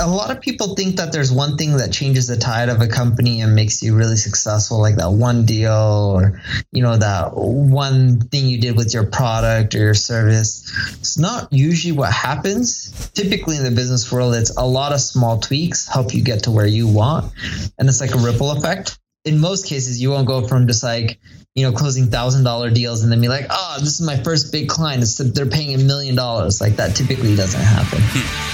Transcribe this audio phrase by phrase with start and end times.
[0.00, 2.88] a lot of people think that there's one thing that changes the tide of a
[2.88, 5.72] company and makes you really successful, like that one deal
[6.14, 6.40] or,
[6.72, 10.70] you know, that one thing you did with your product or your service.
[10.98, 12.90] It's not usually what happens.
[13.10, 16.50] Typically in the business world, it's a lot of small tweaks help you get to
[16.50, 17.32] where you want.
[17.78, 18.98] And it's like a ripple effect.
[19.24, 21.18] In most cases, you won't go from just like,
[21.54, 24.50] you know, closing thousand dollar deals and then be like, oh, this is my first
[24.50, 25.02] big client.
[25.02, 26.60] It's, they're paying a million dollars.
[26.60, 28.00] Like that typically doesn't happen.
[28.02, 28.53] Hmm.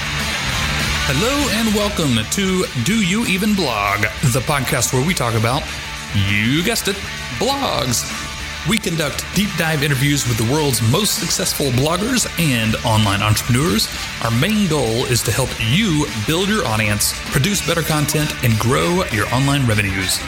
[1.13, 5.61] Hello and welcome to Do You Even Blog, the podcast where we talk about,
[6.15, 6.95] you guessed it,
[7.43, 8.07] blogs.
[8.69, 13.89] We conduct deep dive interviews with the world's most successful bloggers and online entrepreneurs.
[14.23, 19.03] Our main goal is to help you build your audience, produce better content, and grow
[19.11, 20.21] your online revenues.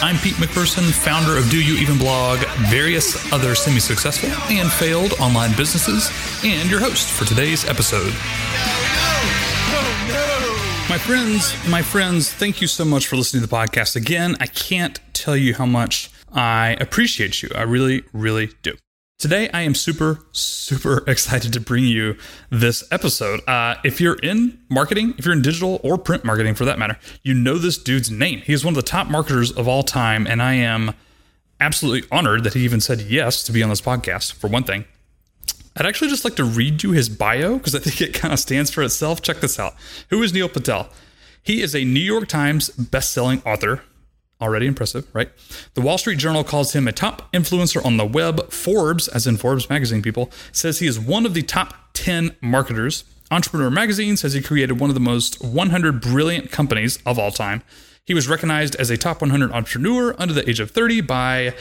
[0.00, 2.38] I'm Pete McPherson, founder of Do You Even Blog,
[2.70, 6.10] various other semi successful and failed online businesses,
[6.42, 8.14] and your host for today's episode.
[10.90, 13.94] My friends, my friends, thank you so much for listening to the podcast.
[13.94, 17.50] Again, I can't tell you how much I appreciate you.
[17.54, 18.74] I really, really do.
[19.20, 22.16] Today, I am super, super excited to bring you
[22.50, 23.46] this episode.
[23.46, 26.98] Uh, if you're in marketing, if you're in digital or print marketing for that matter,
[27.22, 28.40] you know this dude's name.
[28.40, 30.94] He is one of the top marketers of all time, and I am
[31.60, 34.86] absolutely honored that he even said yes to be on this podcast, for one thing.
[35.80, 38.38] I'd actually just like to read you his bio because I think it kind of
[38.38, 39.22] stands for itself.
[39.22, 39.74] Check this out.
[40.10, 40.90] Who is Neil Patel?
[41.42, 43.82] He is a New York Times best-selling author,
[44.42, 45.30] Already impressive, right?
[45.74, 48.50] The Wall Street Journal calls him a top influencer on the web.
[48.50, 53.04] Forbes, as in Forbes magazine people, says he is one of the top 10 marketers.
[53.30, 57.62] Entrepreneur Magazine says he created one of the most 100 brilliant companies of all time.
[58.04, 61.54] He was recognized as a top 100 entrepreneur under the age of 30 by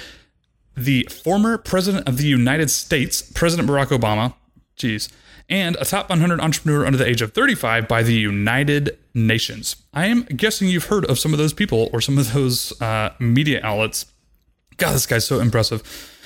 [0.76, 4.34] the former president of the United States, President Barack Obama.
[4.78, 5.10] Jeez
[5.50, 9.76] and a top 100 entrepreneur under the age of 35 by the United Nations.
[9.94, 13.14] I am guessing you've heard of some of those people or some of those uh,
[13.20, 14.06] media outlets.
[14.78, 15.82] God, this guy's so impressive.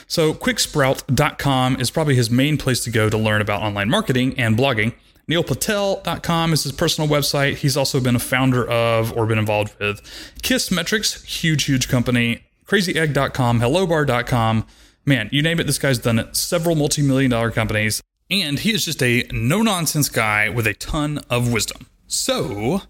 [0.07, 4.57] So, quicksprout.com is probably his main place to go to learn about online marketing and
[4.57, 4.93] blogging.
[5.29, 7.55] NeilPatel.com is his personal website.
[7.55, 10.01] He's also been a founder of or been involved with
[10.43, 12.42] Kissmetrics, huge, huge company.
[12.65, 14.65] CrazyEgg.com, HelloBar.com.
[15.05, 16.35] Man, you name it, this guy's done it.
[16.35, 18.01] Several multi million dollar companies.
[18.31, 21.87] And he is just a no nonsense guy with a ton of wisdom.
[22.07, 22.81] So,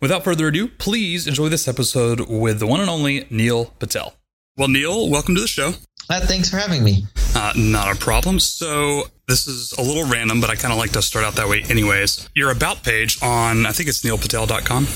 [0.00, 4.14] without further ado, please enjoy this episode with the one and only Neil Patel.
[4.56, 5.72] Well, Neil, welcome to the show.
[6.10, 7.04] Uh, thanks for having me.
[7.34, 8.38] Uh, not a problem.
[8.40, 11.48] So, this is a little random, but I kind of like to start out that
[11.48, 12.28] way, anyways.
[12.34, 14.86] Your about page on, I think it's neilpatel.com.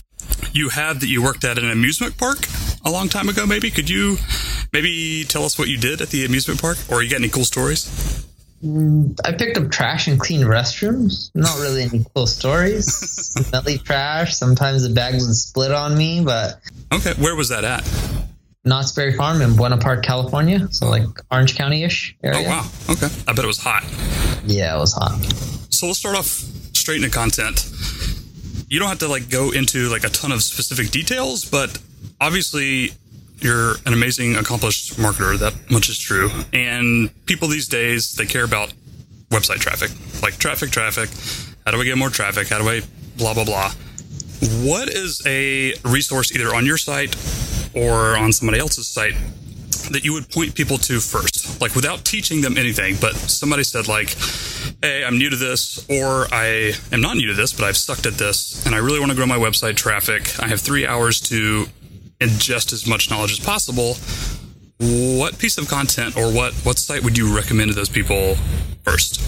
[0.52, 2.38] You have that you worked at an amusement park
[2.84, 3.70] a long time ago, maybe.
[3.70, 4.16] Could you
[4.72, 7.44] maybe tell us what you did at the amusement park, or you got any cool
[7.44, 8.26] stories?
[8.64, 11.30] Mm, I picked up trash and cleaned restrooms.
[11.34, 12.86] Not really any cool stories.
[13.46, 14.36] Smelly trash.
[14.36, 16.60] Sometimes the bags would split on me, but.
[16.92, 17.88] Okay, where was that at?
[18.64, 20.68] Knott's Berry Farm in Buena Park, California.
[20.70, 22.46] So, like Orange County ish area.
[22.46, 22.70] Oh, wow.
[22.90, 23.08] Okay.
[23.26, 23.84] I bet it was hot.
[24.44, 25.20] Yeah, it was hot.
[25.70, 27.68] So, let's start off straight into content.
[28.68, 31.78] You don't have to like go into like a ton of specific details, but
[32.20, 32.92] obviously
[33.38, 35.38] you're an amazing, accomplished marketer.
[35.38, 36.30] That much is true.
[36.52, 38.72] And people these days, they care about
[39.30, 39.90] website traffic.
[40.22, 41.10] Like traffic, traffic.
[41.64, 42.48] How do I get more traffic?
[42.48, 42.82] How do I
[43.16, 43.72] blah, blah, blah.
[44.62, 47.16] What is a resource either on your site
[47.74, 49.14] or on somebody else's site
[49.90, 51.60] that you would point people to first?
[51.60, 54.16] Like without teaching them anything, but somebody said like,
[54.82, 58.06] hey, I'm new to this, or I am not new to this, but I've sucked
[58.06, 60.38] at this, and I really want to grow my website traffic.
[60.40, 61.66] I have three hours to
[62.22, 63.96] ingest as much knowledge as possible,
[65.18, 68.36] what piece of content or what what site would you recommend to those people
[68.84, 69.20] first?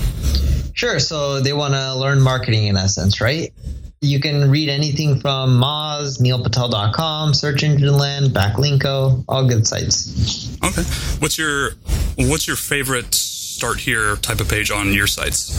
[0.75, 0.99] Sure.
[0.99, 3.53] So they want to learn marketing in essence, right?
[4.01, 10.59] You can read anything from Moz, neilpatel.com, Search Engine Land, Backlinko, all good sites.
[10.63, 10.83] Okay.
[11.21, 11.71] What's your
[12.17, 15.55] what's your favorite start here type of page on your sites?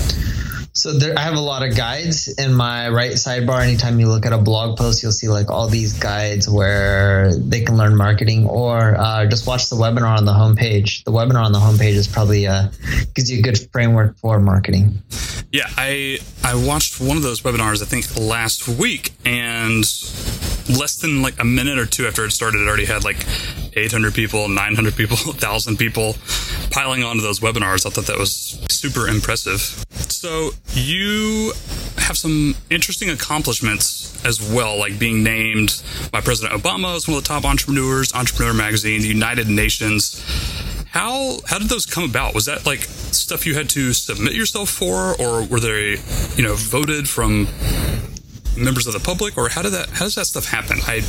[0.77, 3.63] So there, I have a lot of guides in my right sidebar.
[3.63, 7.61] Anytime you look at a blog post, you'll see like all these guides where they
[7.61, 11.05] can learn marketing, or uh, just watch the webinar on the homepage.
[11.05, 12.67] The webinar on the homepage is probably uh,
[13.13, 15.01] gives you a good framework for marketing.
[15.49, 19.85] Yeah, I I watched one of those webinars I think last week, and
[20.69, 23.25] less than like a minute or two after it started, it already had like
[23.73, 26.15] 800 people, 900 people, 1,000 people
[26.71, 27.85] piling onto those webinars.
[27.85, 29.85] I thought that was super impressive.
[29.91, 31.53] So you
[31.97, 35.81] have some interesting accomplishments as well, like being named
[36.11, 40.23] by President Obama as one of the top entrepreneurs, Entrepreneur Magazine, the United Nations.
[40.87, 42.33] How how did those come about?
[42.33, 45.97] Was that like stuff you had to submit yourself for, or were they,
[46.37, 47.47] you know, voted from
[48.57, 49.89] members of the public, or how did that?
[49.89, 50.79] How does that stuff happen?
[50.87, 51.01] I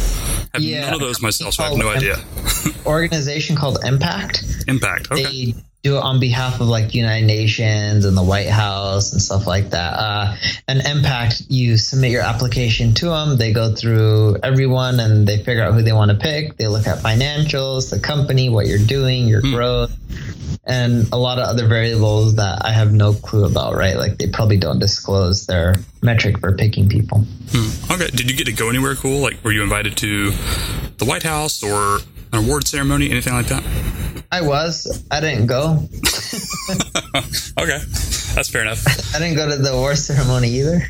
[0.55, 0.83] have Yeah.
[0.87, 2.17] none of those myself, so I have no idea.
[2.87, 4.45] Organization called Impact.
[4.69, 5.11] Impact.
[5.11, 5.23] Okay.
[5.53, 5.55] They
[5.87, 9.71] do it on behalf of like United Nations and the White House and stuff like
[9.71, 9.93] that.
[9.95, 10.35] Uh,
[10.67, 13.37] and Impact, you submit your application to them.
[13.37, 16.57] They go through everyone and they figure out who they want to pick.
[16.57, 19.97] They look at financials, the company, what you're doing, your growth,
[20.65, 23.77] and a lot of other variables that I have no clue about.
[23.77, 23.97] Right?
[23.97, 27.25] Like they probably don't disclose their metric for picking people.
[27.51, 27.93] Hmm.
[27.93, 28.09] Okay.
[28.09, 29.21] Did you get to go anywhere cool?
[29.21, 30.33] Like, were you invited to
[30.99, 31.99] the White House or
[32.33, 33.63] an award ceremony, anything like that?
[34.31, 35.05] I was.
[35.11, 35.79] I didn't go.
[37.59, 37.79] okay,
[38.35, 38.85] that's fair enough.
[39.15, 40.83] I didn't go to the war ceremony either.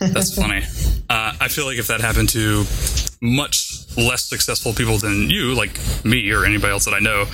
[0.00, 0.62] That's funny.
[1.10, 2.64] Uh, I feel like if that happened to
[3.20, 7.24] much less successful people than you, like me or anybody else that I know,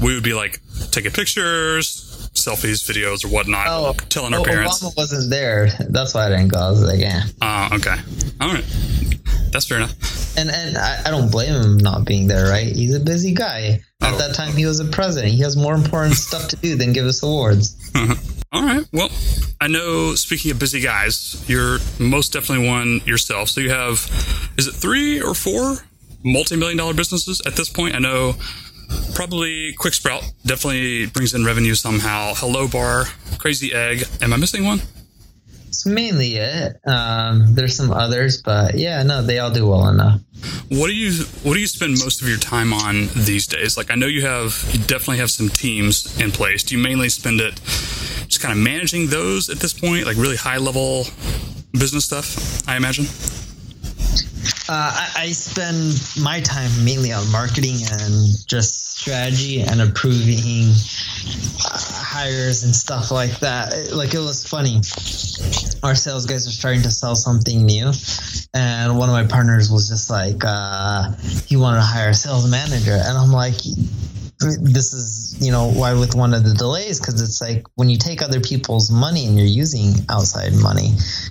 [0.00, 0.60] we would be like
[0.92, 4.84] taking pictures, selfies, videos, or whatnot, telling our oh, parents.
[4.84, 5.68] Obama wasn't there.
[5.88, 6.58] That's why I didn't go.
[6.58, 7.22] I was like, yeah.
[7.42, 7.96] Uh, okay.
[8.40, 8.64] All right.
[9.50, 9.92] That's fair enough.
[10.36, 12.66] And and I, I don't blame him not being there, right?
[12.74, 13.80] He's a busy guy.
[14.02, 14.18] At Oh.
[14.18, 15.32] that time, he was a president.
[15.32, 17.76] He has more important stuff to do than give us awards.
[18.52, 18.84] All right.
[18.92, 19.08] Well,
[19.60, 23.48] I know, speaking of busy guys, you're most definitely one yourself.
[23.48, 23.94] So you have,
[24.58, 25.78] is it three or four
[26.24, 27.94] multi million dollar businesses at this point?
[27.94, 28.34] I know
[29.14, 32.32] probably QuickSprout definitely brings in revenue somehow.
[32.36, 33.06] Hello Bar,
[33.38, 34.04] Crazy Egg.
[34.20, 34.82] Am I missing one?
[35.74, 36.80] It's mainly it.
[36.86, 40.20] Um, there's some others, but yeah, no, they all do well enough.
[40.68, 43.76] What do you what do you spend most of your time on these days?
[43.76, 46.62] Like I know you have you definitely have some teams in place.
[46.62, 47.54] Do you mainly spend it
[48.28, 51.06] just kind of managing those at this point, like really high level
[51.72, 52.68] business stuff?
[52.68, 53.06] I imagine.
[54.66, 60.70] Uh, I, I spend my time mainly on marketing and just strategy and approving
[61.66, 63.92] uh, hires and stuff like that.
[63.92, 64.76] Like it was funny.
[65.82, 67.92] Our sales guys are starting to sell something new,
[68.54, 71.12] and one of my partners was just like, uh,
[71.46, 73.56] he wanted to hire a sales manager, and I'm like.
[74.44, 77.98] This is, you know, why with one of the delays because it's like when you
[77.98, 80.90] take other people's money and you're using outside money,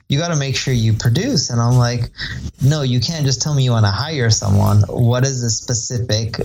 [0.10, 1.50] you got to make sure you produce.
[1.50, 2.10] And I'm like,
[2.64, 4.82] no, you can't just tell me you want to hire someone.
[4.90, 6.40] What is the specific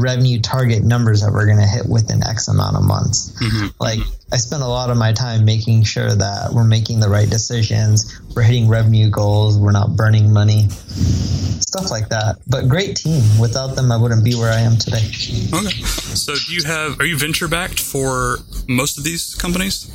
[0.00, 3.32] revenue target numbers that we're going to hit within X amount of months?
[3.40, 3.68] Mm-hmm.
[3.80, 7.28] Like, I spend a lot of my time making sure that we're making the right
[7.28, 12.36] decisions, we're hitting revenue goals, we're not burning money, stuff like that.
[12.46, 13.22] But great team.
[13.40, 15.04] Without them, I wouldn't be where I am today.
[15.52, 15.67] Okay.
[15.70, 18.38] So do you have are you venture backed for
[18.68, 19.90] most of these companies?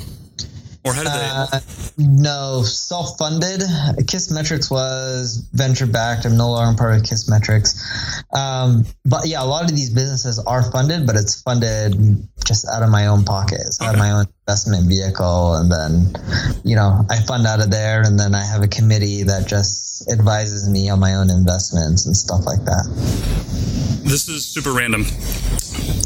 [0.86, 1.60] Or how did they Uh,
[1.98, 3.62] no, self funded.
[4.02, 6.26] Kissmetrics was venture backed.
[6.26, 7.80] I'm no longer part of Kissmetrics.
[8.36, 12.84] Um, but yeah, a lot of these businesses are funded, but it's funded just out
[12.84, 13.60] of my own pocket.
[13.62, 15.56] It's out of my own investment vehicle.
[15.56, 16.14] And then,
[16.64, 18.02] you know, I fund out of there.
[18.02, 22.16] And then I have a committee that just advises me on my own investments and
[22.16, 22.86] stuff like that.
[24.04, 25.06] This is super random.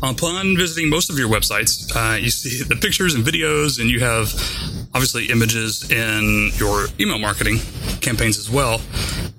[0.03, 3.99] Upon visiting most of your websites, uh, you see the pictures and videos, and you
[3.99, 4.31] have
[4.93, 7.59] obviously images in your email marketing
[8.01, 8.81] campaigns as well.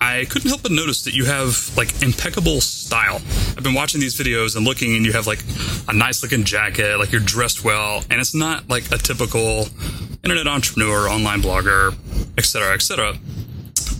[0.00, 3.16] I couldn't help but notice that you have like impeccable style.
[3.56, 5.42] I've been watching these videos and looking, and you have like
[5.88, 9.66] a nice looking jacket, like you're dressed well, and it's not like a typical
[10.22, 11.94] internet entrepreneur, online blogger,
[12.36, 13.16] etc., etc.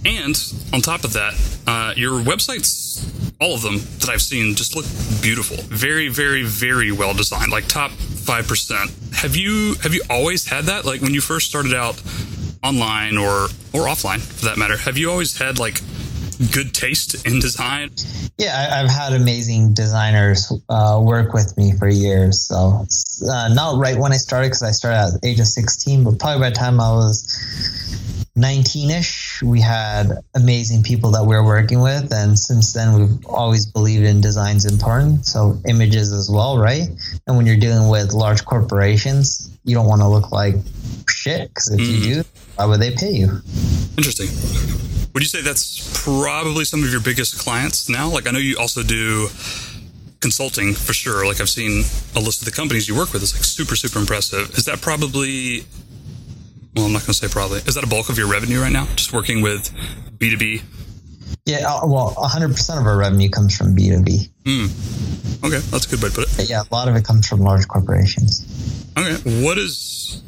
[0.09, 0.35] And
[0.73, 1.35] on top of that,
[1.67, 3.05] uh, your websites,
[3.43, 4.87] all of them that I've seen, just look
[5.21, 5.59] beautiful.
[5.65, 7.53] Very, very, very well designed.
[7.53, 8.91] Like top five percent.
[9.13, 10.87] Have you have you always had that?
[10.87, 12.01] Like when you first started out
[12.65, 15.83] online or or offline, for that matter, have you always had like
[16.53, 17.91] good taste in design?
[18.39, 22.41] Yeah, I, I've had amazing designers uh, work with me for years.
[22.41, 22.87] So
[23.31, 26.19] uh, not right when I started because I started at the age of 16, but
[26.19, 27.88] probably by the time I was
[28.39, 32.13] 19ish, we had amazing people that we were working with.
[32.13, 35.27] And since then, we've always believed in design's important.
[35.27, 36.89] So images as well, right?
[37.27, 40.55] And when you're dealing with large corporations, you don't want to look like
[41.09, 42.03] shit because if you mm.
[42.03, 42.25] do,
[42.57, 43.41] why would they pay you?
[43.97, 44.29] Interesting.
[45.13, 48.09] Would you say that's probably some of your biggest clients now?
[48.09, 49.29] Like I know you also do
[50.21, 51.27] consulting for sure.
[51.27, 53.23] Like I've seen a list of the companies you work with.
[53.23, 54.51] It's like super, super impressive.
[54.57, 55.65] Is that probably
[56.79, 57.59] well, I'm not going to say probably.
[57.59, 58.87] Is that a bulk of your revenue right now?
[58.95, 59.75] Just working with
[60.19, 60.63] B2B?
[61.45, 64.31] Yeah, uh, well, 100% of our revenue comes from B2B.
[65.45, 66.37] Okay, that's a good way to put it.
[66.37, 68.47] But yeah, a lot of it comes from large corporations.
[68.97, 70.23] Okay, what is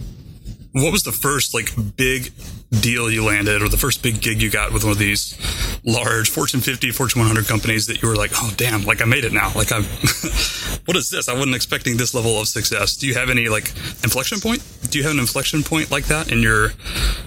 [0.73, 2.33] what was the first like big
[2.71, 5.37] deal you landed or the first big gig you got with one of these
[5.85, 9.25] large Fortune 50, Fortune 100 companies that you were like, oh damn, like I made
[9.25, 9.53] it now.
[9.55, 9.83] Like I'm,
[10.85, 11.29] what is this?
[11.29, 12.97] I wasn't expecting this level of success.
[12.97, 13.69] Do you have any like
[14.05, 14.63] inflection point?
[14.91, 16.73] Do you have an inflection point like that in your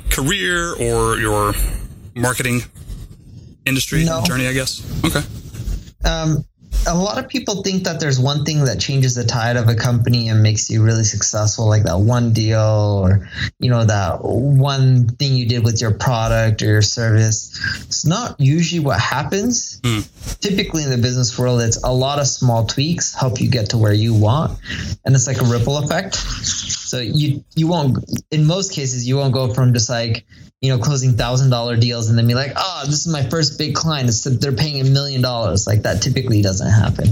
[0.10, 1.54] career or your
[2.16, 2.62] marketing
[3.66, 4.22] industry No.
[4.24, 4.82] journey, I guess.
[5.06, 5.22] Okay.
[6.06, 6.46] Um,
[6.88, 9.76] a lot of people think that there's one thing that changes the tide of a
[9.76, 15.08] company and makes you really successful, like that one deal or, you know, that one
[15.08, 17.60] thing you did with your product or your service.
[17.86, 19.80] It's not usually what happens.
[19.82, 20.40] Mm.
[20.40, 23.78] Typically in the business world, it's a lot of small tweaks help you get to
[23.78, 24.60] where you want.
[25.06, 26.16] And it's like a ripple effect.
[26.16, 27.98] So you, you won't,
[28.32, 30.26] in most cases, you won't go from just like,
[30.64, 33.60] you know, closing thousand dollar deals and then be like, oh, this is my first
[33.60, 34.08] big client.
[34.08, 35.68] It's they're paying a million dollars.
[35.68, 37.10] Like that typically doesn't happen.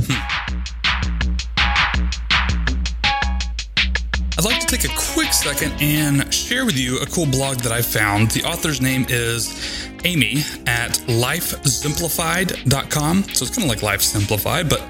[4.38, 7.74] I'd like to take a quick second and share with you a cool blog that
[7.74, 8.32] I found.
[8.32, 13.24] The author's name is Amy at lifezemplified.com.
[13.24, 14.82] So it's kind of like Life Simplified, but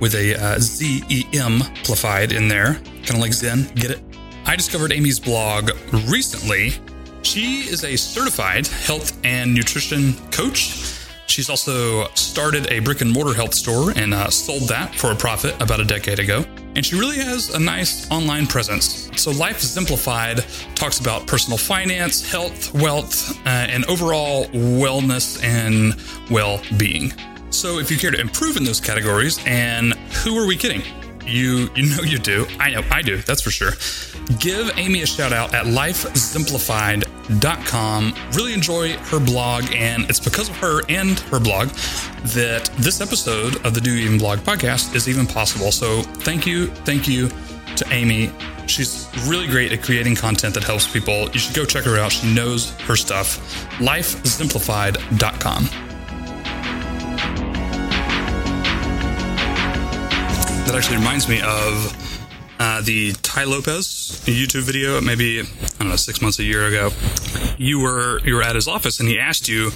[0.00, 3.64] with a uh, Z E M plified in there, kind of like Zen.
[3.74, 4.00] Get it?
[4.46, 5.72] I discovered Amy's blog
[6.08, 6.74] recently.
[7.24, 10.94] She is a certified health and nutrition coach.
[11.26, 15.16] She's also started a brick and mortar health store and uh, sold that for a
[15.16, 16.44] profit about a decade ago.
[16.76, 19.10] And she really has a nice online presence.
[19.16, 25.96] So, Life Simplified talks about personal finance, health, wealth, uh, and overall wellness and
[26.30, 27.12] well being.
[27.50, 30.82] So, if you care to improve in those categories, and who are we kidding?
[31.26, 32.46] You you know you do.
[32.58, 33.18] I know I do.
[33.18, 33.72] That's for sure.
[34.38, 38.14] Give Amy a shout out at lifezemplified.com.
[38.32, 41.68] Really enjoy her blog, and it's because of her and her blog
[42.34, 45.72] that this episode of the Do Even Blog podcast is even possible.
[45.72, 47.28] So thank you, thank you
[47.76, 48.30] to Amy.
[48.66, 51.28] She's really great at creating content that helps people.
[51.30, 52.12] You should go check her out.
[52.12, 53.38] She knows her stuff.
[53.78, 55.93] Lifezemplified.com.
[60.74, 65.44] That actually reminds me of uh, the Tai Lopez YouTube video, maybe I
[65.78, 66.90] don't know, six months, a year ago.
[67.56, 69.70] You were you were at his office, and he asked you,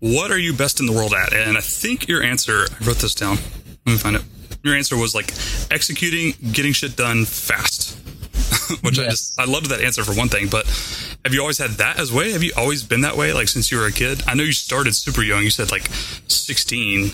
[0.00, 2.98] "What are you best in the world at?" And I think your answer, I wrote
[2.98, 3.38] this down.
[3.86, 4.24] Let me find it.
[4.62, 5.32] Your answer was like
[5.70, 7.96] executing, getting shit done fast,
[8.82, 10.48] which I just I loved that answer for one thing.
[10.48, 10.66] But
[11.24, 12.32] have you always had that as way?
[12.32, 14.22] Have you always been that way, like since you were a kid?
[14.26, 15.44] I know you started super young.
[15.44, 15.88] You said like
[16.28, 17.12] sixteen.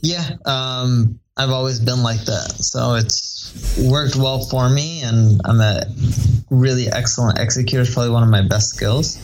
[0.00, 2.52] Yeah, um, I've always been like that.
[2.58, 5.84] So it's worked well for me, and I'm a
[6.50, 7.82] really excellent executor.
[7.82, 9.18] It's probably one of my best skills.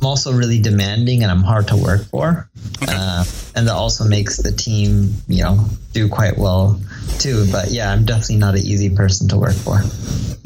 [0.00, 2.48] I'm also really demanding, and I'm hard to work for.
[2.82, 6.80] Uh, and that also makes the team, you know, do quite well
[7.18, 7.46] too.
[7.50, 9.82] But yeah, I'm definitely not an easy person to work for.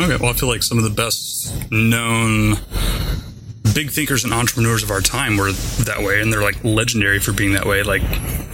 [0.01, 2.57] Okay, well, I feel like some of the best known
[3.75, 7.33] big thinkers and entrepreneurs of our time were that way, and they're like legendary for
[7.33, 7.83] being that way.
[7.83, 8.03] Like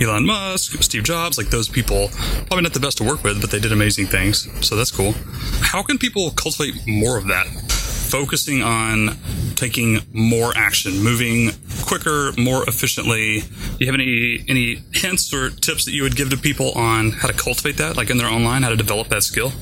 [0.00, 2.08] Elon Musk, Steve Jobs, like those people,
[2.46, 4.48] probably not the best to work with, but they did amazing things.
[4.66, 5.14] So that's cool.
[5.60, 7.46] How can people cultivate more of that?
[7.46, 9.16] Focusing on
[9.56, 11.50] taking more action, moving
[11.84, 13.40] quicker, more efficiently.
[13.40, 17.12] Do you have any any hints or tips that you would give to people on
[17.12, 19.52] how to cultivate that, like in their own line, how to develop that skill?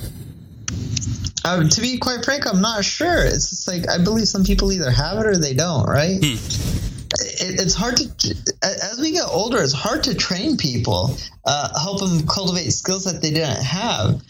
[1.44, 3.24] Um, to be quite frank, I'm not sure.
[3.24, 6.18] It's just like I believe some people either have it or they don't, right?
[6.22, 12.00] It, it's hard to, as we get older, it's hard to train people, uh, help
[12.00, 14.22] them cultivate skills that they didn't have.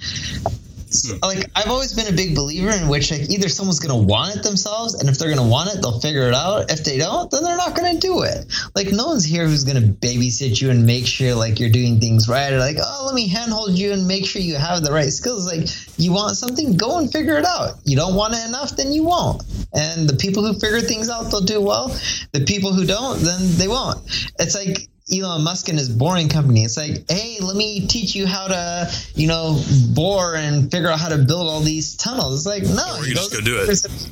[1.25, 4.43] Like I've always been a big believer in which like either someone's gonna want it
[4.43, 6.71] themselves, and if they're gonna want it, they'll figure it out.
[6.71, 8.45] If they don't, then they're not gonna do it.
[8.75, 12.29] Like no one's here who's gonna babysit you and make sure like you're doing things
[12.29, 15.13] right, or like oh let me handhold you and make sure you have the right
[15.13, 15.47] skills.
[15.47, 17.77] Like you want something, go and figure it out.
[17.85, 19.43] You don't want it enough, then you won't.
[19.73, 21.89] And the people who figure things out, they'll do well.
[22.33, 23.99] The people who don't, then they won't.
[24.39, 26.65] It's like Elon Musk and his boring company.
[26.65, 29.63] It's like, hey, let me teach you how to, you know,
[29.95, 32.35] bore and figure out how to build all these tunnels.
[32.35, 34.11] It's like, no, Or you just go do it.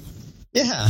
[0.52, 0.88] Yeah,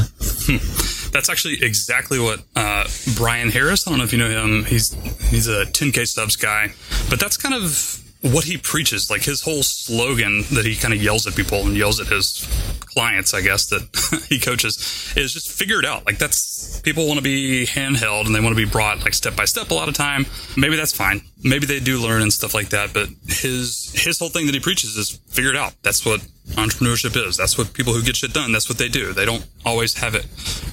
[1.13, 3.87] That's actually exactly what uh, Bryan Harris.
[3.87, 4.65] I don't know if you know him.
[4.65, 4.93] He's
[5.31, 6.73] he's a 10k subs guy,
[7.09, 9.09] but that's kind of what he preaches.
[9.09, 12.49] Like his whole slogan that he kind of yells at people and yells at his
[12.93, 16.07] clients, I guess that he coaches is just figure it out.
[16.07, 19.35] Like that's people want to be handheld and they want to be brought like step
[19.37, 20.27] by step a lot of time.
[20.57, 21.23] Maybe that's fine.
[21.43, 22.93] Maybe they do learn and stuff like that.
[22.93, 25.75] But his his whole thing that he preaches is figure it out.
[25.83, 26.21] That's what
[26.53, 27.37] entrepreneurship is.
[27.37, 28.53] That's what people who get shit done.
[28.53, 29.13] That's what they do.
[29.13, 30.27] They don't always have it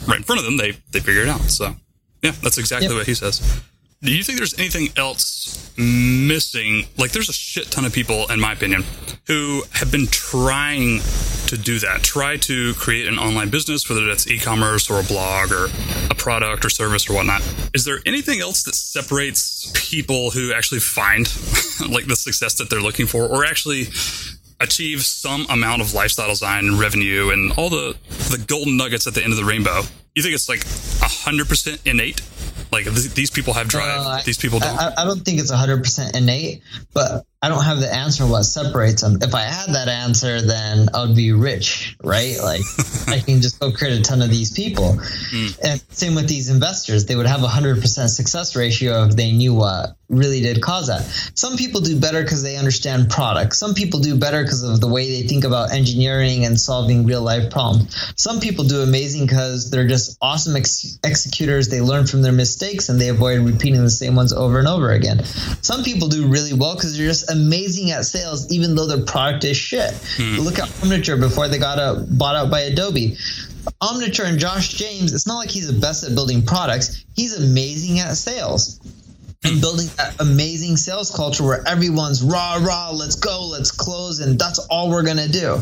[0.07, 0.57] right in front of them.
[0.57, 1.41] They they figure it out.
[1.41, 1.75] So
[2.21, 2.97] yeah, that's exactly Yep.
[2.97, 3.61] what he says.
[4.01, 6.85] Do you think there's anything else missing?
[6.97, 8.85] Like, there's a shit ton of people, in my opinion,
[9.27, 11.01] who have been trying
[11.47, 15.51] to do that, try to create an online business, whether that's e-commerce or a blog
[15.51, 15.65] or
[16.09, 17.41] a product or service or whatnot.
[17.73, 21.27] Is there anything else that separates people who actually find
[21.89, 23.87] like the success that they're looking for, or actually
[24.61, 27.97] achieve some amount of lifestyle design and revenue and all the
[28.31, 29.81] the golden nuggets at the end of the rainbow?
[30.15, 30.63] You think it's like
[31.01, 32.21] hundred percent innate?
[32.71, 34.01] Like th- these people have drive.
[34.05, 34.77] Uh, these people don't.
[34.77, 36.61] I, I don't think it's 100% innate,
[36.93, 39.19] but I don't have the answer what separates them.
[39.21, 42.37] If I had that answer, then I would be rich, right?
[42.43, 42.61] Like
[43.07, 44.97] I can just go create a ton of these people.
[45.31, 45.59] Mm.
[45.63, 47.05] And same with these investors.
[47.05, 50.87] They would have a hundred percent success ratio if they knew what really did cause
[50.87, 51.03] that.
[51.35, 53.55] Some people do better because they understand product.
[53.55, 57.21] Some people do better because of the way they think about engineering and solving real
[57.21, 57.95] life problems.
[58.15, 61.69] Some people do amazing because they're just awesome ex- executors.
[61.69, 64.91] They learn from their mistakes and they avoid repeating the same ones over and over
[64.91, 65.23] again.
[65.61, 69.43] Some people do really well because they're just amazing at sales, even though their product
[69.43, 69.93] is shit.
[70.17, 70.39] Hmm.
[70.39, 73.17] Look at Omniture before they got a, bought out by Adobe.
[73.81, 77.05] Omniture and Josh James, it's not like he's the best at building products.
[77.15, 78.79] He's amazing at sales
[79.43, 79.61] and hmm.
[79.61, 84.59] building that amazing sales culture where everyone's rah rah, let's go, let's close, and that's
[84.69, 85.57] all we're gonna do.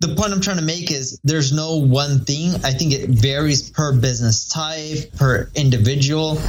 [0.00, 2.54] The point I'm trying to make is there's no one thing.
[2.64, 6.40] I think it varies per business type, per individual,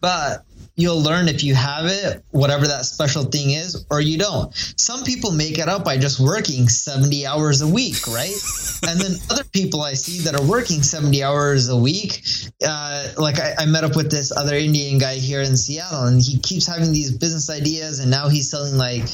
[0.00, 4.54] but you'll learn if you have it, whatever that special thing is, or you don't.
[4.76, 8.34] Some people make it up by just working 70 hours a week, right?
[8.88, 12.22] and then other people I see that are working 70 hours a week,
[12.66, 16.20] uh, like I, I, met up with this other Indian guy here in Seattle, and
[16.20, 19.04] he keeps having these business ideas, and now he's selling like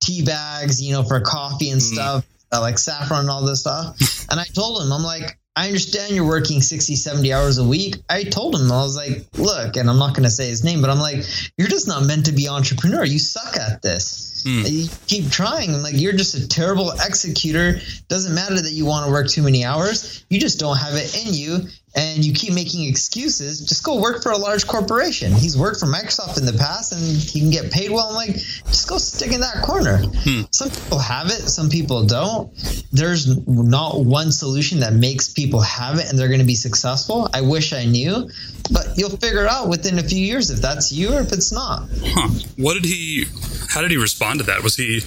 [0.00, 1.92] tea bags, you know, for coffee and mm.
[1.92, 2.26] stuff.
[2.52, 3.96] Uh, like saffron and all this stuff.
[4.30, 7.96] And I told him, I'm like, I understand you're working 60, 70 hours a week.
[8.08, 10.80] I told him, I was like, look, and I'm not going to say his name,
[10.80, 11.24] but I'm like,
[11.58, 13.04] you're just not meant to be entrepreneur.
[13.04, 14.29] You suck at this.
[14.44, 14.70] Mm.
[14.70, 15.72] You keep trying.
[15.82, 17.80] Like, you're just a terrible executor.
[18.08, 20.24] Doesn't matter that you want to work too many hours.
[20.28, 24.22] You just don't have it in you and you keep making excuses, just go work
[24.22, 25.32] for a large corporation.
[25.32, 28.06] He's worked for Microsoft in the past and he can get paid well.
[28.06, 29.98] I'm like, just go stick in that corner.
[29.98, 30.42] Hmm.
[30.52, 32.52] Some people have it, some people don't.
[32.92, 37.28] There's not one solution that makes people have it and they're going to be successful.
[37.34, 38.30] I wish I knew,
[38.70, 41.88] but you'll figure out within a few years if that's you or if it's not.
[42.02, 42.28] Huh.
[42.56, 43.26] What did he,
[43.68, 44.62] how did he respond to that?
[44.62, 45.00] Was he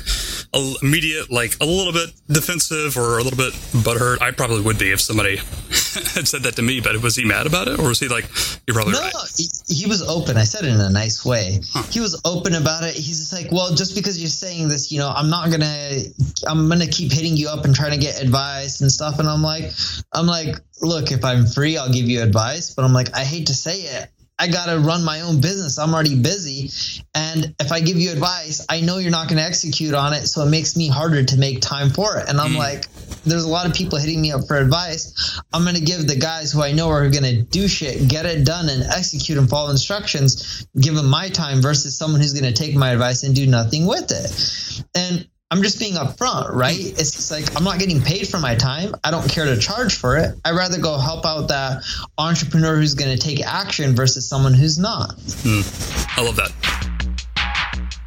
[0.81, 4.21] immediate, like a little bit defensive or a little bit butthurt?
[4.21, 5.37] I probably would be if somebody
[6.15, 8.25] had said that to me, but was he mad about it, or was he like,
[8.67, 9.13] "You're probably no, right"?
[9.37, 10.37] He, he, was open.
[10.37, 11.59] I said it in a nice way.
[11.71, 11.83] Huh.
[11.91, 12.95] He was open about it.
[12.95, 15.99] He's just like, "Well, just because you're saying this, you know, I'm not gonna,
[16.47, 19.41] I'm gonna keep hitting you up and trying to get advice and stuff." And I'm
[19.41, 19.71] like,
[20.13, 23.47] I'm like, look, if I'm free, I'll give you advice, but I'm like, I hate
[23.47, 24.09] to say it.
[24.39, 25.77] I got to run my own business.
[25.77, 26.71] I'm already busy.
[27.13, 30.27] And if I give you advice, I know you're not going to execute on it.
[30.27, 32.27] So it makes me harder to make time for it.
[32.27, 32.57] And I'm mm.
[32.57, 32.87] like,
[33.23, 35.39] there's a lot of people hitting me up for advice.
[35.53, 38.25] I'm going to give the guys who I know are going to do shit, get
[38.25, 42.51] it done, and execute and follow instructions, give them my time versus someone who's going
[42.51, 44.83] to take my advice and do nothing with it.
[44.95, 46.79] And I'm just being upfront, right?
[46.79, 48.95] It's like I'm not getting paid for my time.
[49.03, 50.33] I don't care to charge for it.
[50.43, 51.83] I'd rather go help out that
[52.17, 55.15] entrepreneur who's going to take action versus someone who's not.
[55.15, 56.51] Mm, I love that.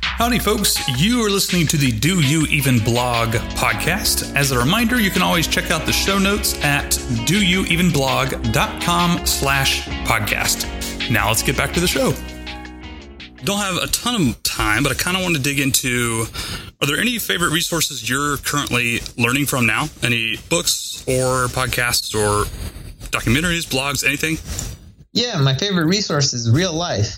[0.02, 0.88] Howdy, folks.
[1.00, 4.34] You are listening to the Do You Even Blog podcast.
[4.34, 6.90] As a reminder, you can always check out the show notes at
[7.26, 10.66] doyouevenblog.com slash podcast.
[11.12, 12.12] Now let's get back to the show.
[13.44, 16.26] Don't have a ton of time, but I kind of want to dig into
[16.80, 19.86] are there any favorite resources you're currently learning from now?
[20.02, 22.44] Any books or podcasts or
[23.10, 24.38] documentaries, blogs, anything?
[25.12, 27.16] Yeah, my favorite resource is real life.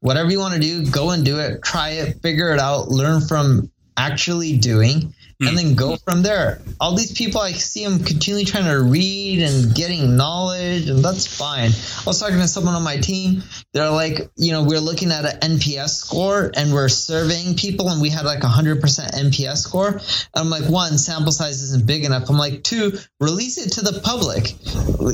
[0.00, 3.20] Whatever you want to do, go and do it, try it, figure it out, learn
[3.20, 5.14] from actually doing
[5.48, 6.60] and then go from there.
[6.80, 11.26] All these people, I see them continually trying to read and getting knowledge, and that's
[11.26, 11.70] fine.
[11.70, 13.42] I was talking to someone on my team.
[13.72, 18.00] They're like, you know, we're looking at an NPS score and we're surveying people, and
[18.00, 19.88] we had like a 100% NPS score.
[19.88, 20.00] And
[20.34, 22.28] I'm like, one, sample size isn't big enough.
[22.28, 24.54] I'm like, two, release it to the public.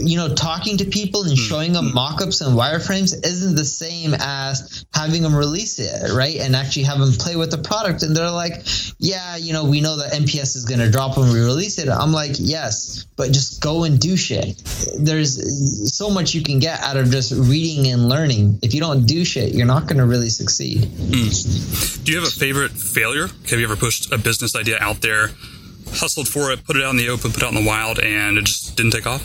[0.00, 1.36] You know, talking to people and hmm.
[1.36, 6.36] showing them mock ups and wireframes isn't the same as having them release it, right?
[6.36, 8.02] And actually have them play with the product.
[8.02, 8.66] And they're like,
[8.98, 11.88] yeah, you know, we know that NPS is going to drop when we release it.
[11.88, 14.62] I'm like, yes, but just go and do shit.
[14.98, 18.58] There's so much you can get out of just reading and learning.
[18.62, 20.82] If you don't do shit, you're not going to really succeed.
[20.82, 22.04] Mm.
[22.04, 23.28] Do you have a favorite failure?
[23.50, 25.30] Have you ever pushed a business idea out there,
[25.92, 27.98] hustled for it, put it out in the open, put it out in the wild,
[27.98, 29.24] and it just didn't take off?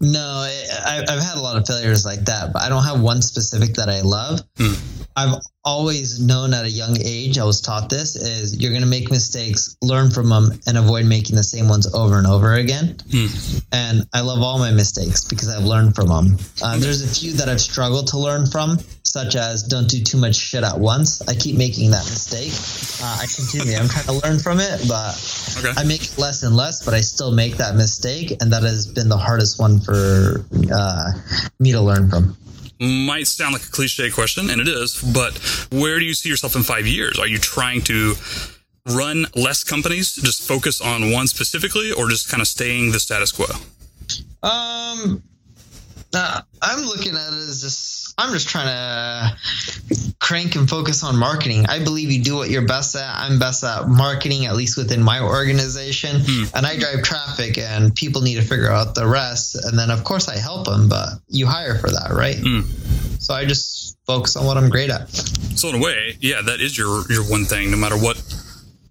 [0.00, 3.22] No, I, have had a lot of failures like that, but I don't have one
[3.22, 4.40] specific that I love.
[4.56, 5.06] Mm.
[5.16, 8.88] I've always known at a young age, I was taught this is you're going to
[8.88, 12.96] make mistakes, learn from them, and avoid making the same ones over and over again.
[13.10, 13.26] Hmm.
[13.72, 16.38] And I love all my mistakes because I've learned from them.
[16.62, 20.18] Uh, there's a few that I've struggled to learn from, such as don't do too
[20.18, 21.26] much shit at once.
[21.26, 22.52] I keep making that mistake.
[23.02, 23.76] Uh, I continue.
[23.76, 25.16] I'm trying to learn from it, but
[25.58, 25.72] okay.
[25.76, 28.30] I make less and less, but I still make that mistake.
[28.40, 31.12] And that has been the hardest one for uh,
[31.58, 32.36] me to learn from.
[32.80, 35.36] might sound like a cliche question, and it is, but
[35.70, 37.18] where do you see yourself in five years?
[37.18, 38.14] Are you trying to
[38.88, 43.32] run less companies, just focus on one specifically, or just kind of staying the status
[43.32, 43.46] quo?
[44.42, 45.22] Um,
[46.14, 51.16] uh, I'm looking at it as just I'm just trying to crank and focus on
[51.16, 51.66] marketing.
[51.68, 53.14] I believe you do what you're best at.
[53.14, 56.44] I'm best at marketing, at least within my organization, hmm.
[56.54, 59.54] and I drive traffic, and people need to figure out the rest.
[59.54, 62.38] And then, of course, I help them, but you hire for that, right?
[62.38, 62.62] Hmm.
[63.18, 65.10] So I just focus on what I'm great at.
[65.56, 67.70] So in a way, yeah, that is your your one thing.
[67.70, 68.22] No matter what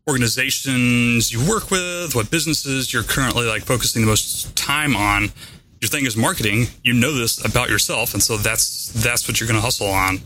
[0.08, 5.32] organizations you work with, what businesses you're currently like focusing the most time on,
[5.86, 6.65] your thing is marketing.
[6.84, 10.19] You know this about yourself, and so that's that's what you're going to hustle on.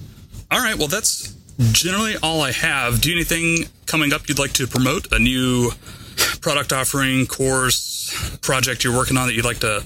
[0.49, 1.35] All right, well that's
[1.71, 3.01] generally all I have.
[3.01, 5.11] Do you anything coming up you'd like to promote?
[5.11, 5.71] A new
[6.41, 9.83] product offering, course, project you're working on that you'd like to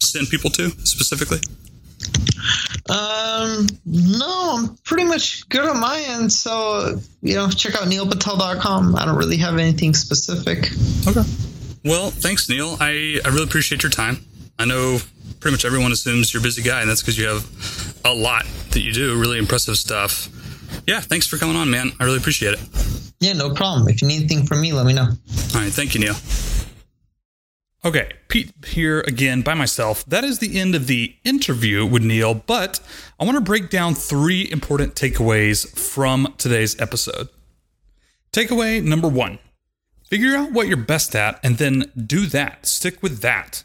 [0.00, 1.38] send people to specifically?
[2.90, 6.30] Um, no, I'm pretty much good on my end.
[6.32, 8.96] So, you know, check out neilpatel.com.
[8.96, 10.70] I don't really have anything specific.
[11.08, 11.28] Okay.
[11.84, 12.76] Well, thanks, Neil.
[12.80, 14.18] I, I really appreciate your time.
[14.58, 14.98] I know
[15.40, 18.46] pretty much everyone assumes you're a busy guy, and that's because you have a lot
[18.70, 20.28] that you do, really impressive stuff.
[20.86, 21.92] Yeah, thanks for coming on, man.
[22.00, 22.60] I really appreciate it.
[23.20, 23.88] Yeah, no problem.
[23.88, 25.02] If you need anything from me, let me know.
[25.02, 25.72] All right.
[25.72, 26.14] Thank you, Neil.
[27.84, 30.04] Okay, Pete here again by myself.
[30.06, 32.80] That is the end of the interview with Neil, but
[33.20, 37.28] I want to break down three important takeaways from today's episode.
[38.32, 39.38] Takeaway number one
[40.08, 42.66] figure out what you're best at and then do that.
[42.66, 43.64] Stick with that.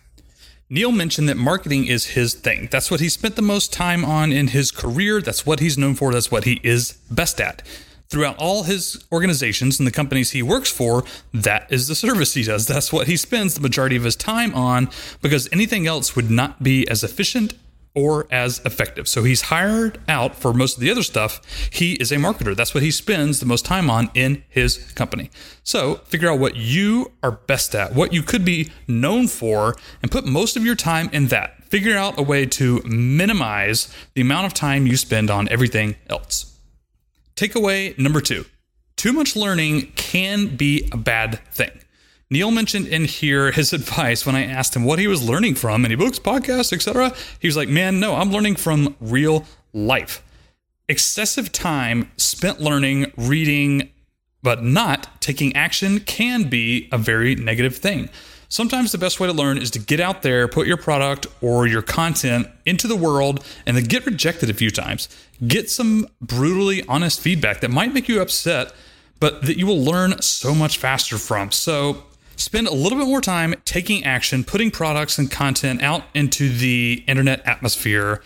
[0.73, 2.69] Neil mentioned that marketing is his thing.
[2.71, 5.21] That's what he spent the most time on in his career.
[5.21, 6.13] That's what he's known for.
[6.13, 7.61] That's what he is best at
[8.07, 11.03] throughout all his organizations and the companies he works for,
[11.33, 12.67] that is the service he does.
[12.67, 14.89] That's what he spends the majority of his time on
[15.21, 17.53] because anything else would not be as efficient
[17.93, 19.07] or as effective.
[19.07, 21.41] So he's hired out for most of the other stuff.
[21.71, 22.55] He is a marketer.
[22.55, 25.29] That's what he spends the most time on in his company.
[25.63, 30.11] So figure out what you are best at, what you could be known for, and
[30.11, 31.63] put most of your time in that.
[31.65, 36.59] Figure out a way to minimize the amount of time you spend on everything else.
[37.35, 38.45] Takeaway number two
[39.01, 41.71] too much learning can be a bad thing.
[42.31, 45.85] Neil mentioned in here his advice when I asked him what he was learning from
[45.85, 47.13] any books, podcasts, etc.
[47.39, 50.23] He was like, "Man, no, I'm learning from real life."
[50.89, 53.91] Excessive time spent learning, reading,
[54.41, 58.09] but not taking action can be a very negative thing.
[58.47, 61.67] Sometimes the best way to learn is to get out there, put your product or
[61.67, 65.07] your content into the world, and then get rejected a few times.
[65.47, 68.73] Get some brutally honest feedback that might make you upset,
[69.21, 71.51] but that you will learn so much faster from.
[71.51, 72.03] So,
[72.41, 77.03] spend a little bit more time taking action, putting products and content out into the
[77.07, 78.21] internet atmosphere,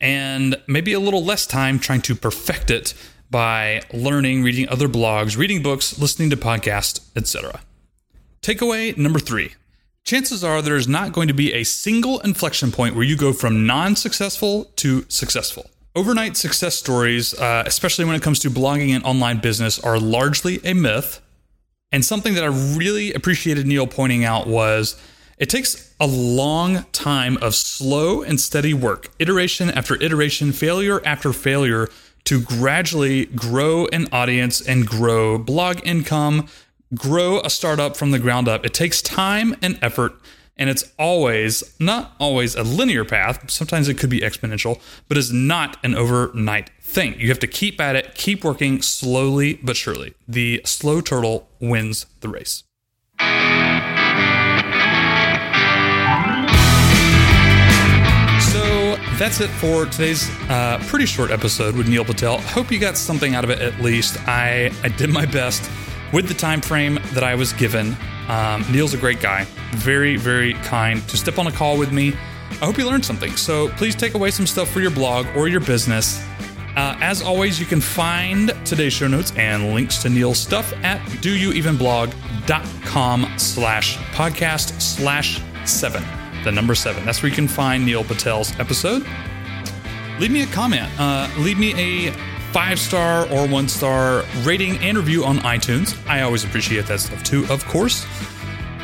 [0.00, 2.94] and maybe a little less time trying to perfect it
[3.30, 7.60] by learning, reading other blogs, reading books, listening to podcasts, etc.
[8.42, 9.52] Takeaway number three
[10.08, 13.32] chances are there is not going to be a single inflection point where you go
[13.32, 15.70] from non successful to successful.
[15.94, 20.60] Overnight success stories, uh, especially when it comes to blogging and online business, are largely
[20.64, 21.20] a myth.
[21.90, 25.00] And something that I really appreciated Neil pointing out was
[25.38, 31.32] it takes a long time of slow and steady work, iteration after iteration, failure after
[31.32, 31.88] failure,
[32.24, 36.46] to gradually grow an audience and grow blog income,
[36.94, 38.66] grow a startup from the ground up.
[38.66, 40.12] It takes time and effort,
[40.58, 43.50] and it's always, not always a linear path.
[43.50, 47.18] Sometimes it could be exponential, but it's not an overnight thing.
[47.20, 50.14] You have to keep at it, keep working slowly but surely.
[50.26, 52.64] The slow turtle wins the race.
[58.50, 62.40] So that's it for today's uh, pretty short episode with Neil Patel.
[62.40, 64.16] Hope you got something out of it at least.
[64.26, 65.70] I, I did my best
[66.12, 67.96] with the time frame that I was given.
[68.28, 72.14] Um, Neil's a great guy, very, very kind to step on a call with me.
[72.50, 73.36] I hope you learned something.
[73.36, 76.24] So please take away some stuff for your blog or your business.
[76.76, 81.00] Uh, as always, you can find today's show notes and links to Neil's stuff at
[81.22, 86.04] doyouevenblog.com slash podcast slash seven,
[86.44, 87.04] the number seven.
[87.04, 89.04] That's where you can find Neil Patel's episode.
[90.20, 90.88] Leave me a comment.
[90.98, 92.12] Uh, leave me a
[92.52, 95.96] five star or one star rating and review on iTunes.
[96.08, 98.06] I always appreciate that stuff too, of course.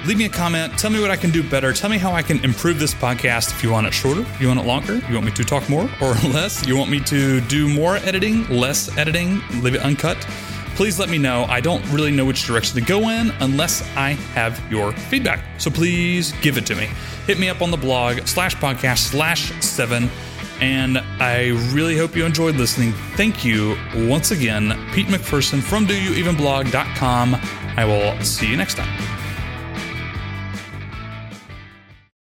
[0.06, 0.78] Leave me a comment.
[0.78, 1.72] Tell me what I can do better.
[1.72, 4.60] Tell me how I can improve this podcast if you want it shorter, you want
[4.60, 7.72] it longer, you want me to talk more or less, you want me to do
[7.72, 10.18] more editing, less editing, leave it uncut.
[10.74, 11.44] Please let me know.
[11.44, 15.40] I don't really know which direction to go in unless I have your feedback.
[15.56, 16.90] So please give it to me.
[17.26, 20.10] Hit me up on the blog slash podcast slash seven
[20.60, 22.92] And I really hope you enjoyed listening.
[23.16, 27.34] Thank you once again, Pete McPherson from doyouevenblog.com.
[27.76, 29.13] I will see you next time.